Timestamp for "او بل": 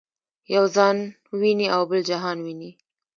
1.75-2.01